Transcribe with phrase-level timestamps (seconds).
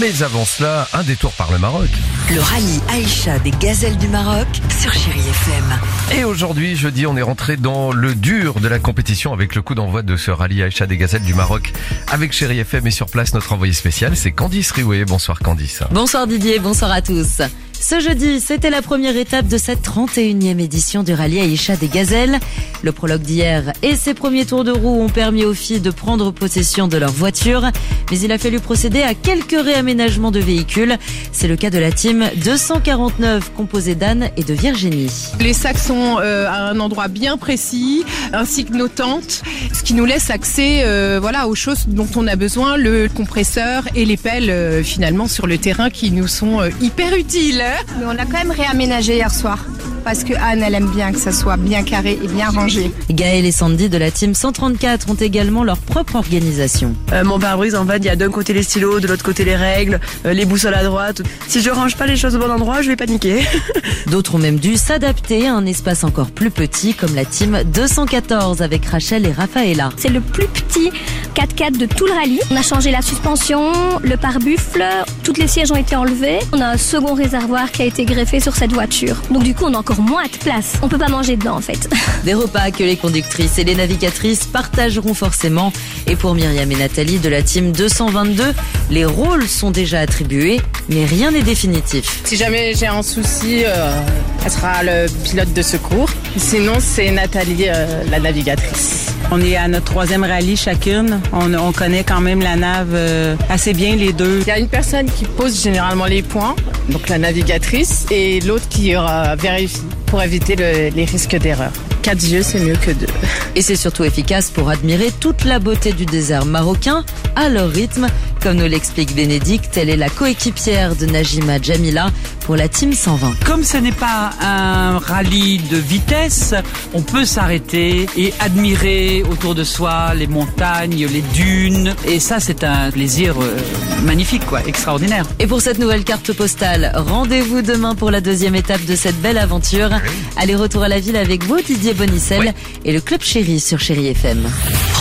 [0.00, 1.90] Mais avant cela, un détour par le Maroc.
[2.30, 4.46] Le rallye Aïcha des gazelles du Maroc
[4.80, 6.18] sur Chéri FM.
[6.18, 9.74] Et aujourd'hui, jeudi, on est rentré dans le dur de la compétition avec le coup
[9.74, 11.74] d'envoi de ce rallye Aïcha des gazelles du Maroc.
[12.10, 15.04] Avec Chéri FM et sur place, notre envoyé spécial, c'est Candice Rioué.
[15.04, 15.82] Bonsoir Candice.
[15.90, 17.42] Bonsoir Didier, bonsoir à tous.
[17.82, 22.38] Ce jeudi, c'était la première étape de cette 31e édition du rallye Aïcha des Gazelles.
[22.82, 26.30] Le prologue d'hier et ses premiers tours de roue ont permis aux filles de prendre
[26.30, 27.70] possession de leur voiture,
[28.10, 30.96] mais il a fallu procéder à quelques réaménagements de véhicules.
[31.32, 35.10] C'est le cas de la team 249 composée d'Anne et de Virginie.
[35.40, 39.94] Les sacs sont euh, à un endroit bien précis, ainsi que nos tentes, ce qui
[39.94, 44.18] nous laisse accès euh, voilà, aux choses dont on a besoin, le compresseur et les
[44.18, 47.64] pelles euh, finalement sur le terrain qui nous sont hyper utiles.
[47.98, 49.64] Mais on a quand même réaménagé hier soir.
[50.04, 52.90] Parce que Anne, elle aime bien que ça soit bien carré et bien rangé.
[53.10, 56.94] Gaël et Sandy de la team 134 ont également leur propre organisation.
[57.12, 59.44] Euh, mon pare-brise, en fait, il y a d'un côté les stylos, de l'autre côté
[59.44, 61.22] les règles, euh, les boussoles à droite.
[61.48, 63.44] Si je range pas les choses au bon endroit, je vais paniquer.
[64.06, 68.62] D'autres ont même dû s'adapter à un espace encore plus petit comme la team 214
[68.62, 69.90] avec Rachel et Rafaela.
[69.96, 70.90] C'est le plus petit
[71.34, 72.40] 4x4 de tout le rallye.
[72.50, 73.72] On a changé la suspension,
[74.02, 74.84] le pare-buffle,
[75.24, 76.38] toutes les sièges ont été enlevés.
[76.52, 79.16] On a un second réservoir qui a été greffé sur cette voiture.
[79.30, 80.74] Donc du coup, on a encore moins de place.
[80.82, 81.88] On peut pas manger dedans en fait.
[82.24, 85.72] Des repas que les conductrices et les navigatrices partageront forcément.
[86.06, 88.54] Et pour Myriam et Nathalie de la team 222,
[88.90, 92.22] les rôles sont déjà attribués, mais rien n'est définitif.
[92.24, 94.00] Si jamais j'ai un souci, euh,
[94.44, 96.10] elle sera le pilote de secours.
[96.36, 99.09] Sinon, c'est Nathalie, euh, la navigatrice.
[99.32, 101.20] On est à notre troisième rallye chacune.
[101.32, 104.40] On, on connaît quand même la nave euh, assez bien les deux.
[104.40, 106.56] Il y a une personne qui pose généralement les points,
[106.88, 109.00] donc la navigatrice, et l'autre qui euh,
[109.38, 111.70] vérifie pour éviter le- les risques d'erreur.
[112.02, 113.06] Quatre yeux, c'est mieux que deux.
[113.54, 117.04] Et c'est surtout efficace pour admirer toute la beauté du désert marocain
[117.36, 118.08] à leur rythme.
[118.42, 122.10] Comme nous l'explique Bénédicte, elle est la coéquipière de Najima Jamila
[122.40, 123.44] pour la team 120.
[123.44, 126.54] Comme ce n'est pas un rallye de vitesse,
[126.94, 131.94] on peut s'arrêter et admirer autour de soi les montagnes, les dunes.
[132.06, 133.56] Et ça, c'est un plaisir euh,
[134.04, 135.26] magnifique, quoi, extraordinaire.
[135.38, 139.38] Et pour cette nouvelle carte postale, rendez-vous demain pour la deuxième étape de cette belle
[139.38, 139.90] aventure.
[140.38, 142.54] Allez, retour à la ville avec vous, Didier Bonicel
[142.86, 144.48] et le Club Chéri sur Chéri FM.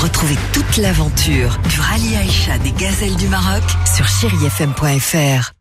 [0.02, 5.52] Retrouvez toute l'aventure du rallye Aïcha des gazelles du Maroc sur chérifm.fr.